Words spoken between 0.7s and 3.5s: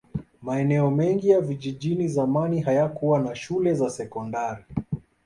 mengi ya vijijini zamani hayakuwa na